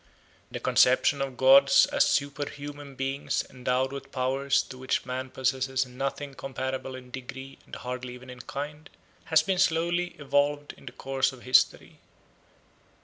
The 0.49 0.59
conception 0.59 1.21
of 1.21 1.37
gods 1.37 1.85
as 1.85 2.05
superhuman 2.07 2.95
beings 2.95 3.45
endowed 3.51 3.93
with 3.93 4.11
powers 4.11 4.63
to 4.63 4.79
which 4.79 5.05
man 5.05 5.29
possesses 5.29 5.85
nothing 5.85 6.33
comparable 6.33 6.95
in 6.95 7.11
degree 7.11 7.59
and 7.67 7.75
hardly 7.75 8.15
even 8.15 8.31
in 8.31 8.39
kind, 8.41 8.89
has 9.25 9.43
been 9.43 9.59
slowly 9.59 10.15
evolved 10.17 10.73
in 10.73 10.87
the 10.87 10.91
course 10.91 11.31
of 11.31 11.43
history. 11.43 11.99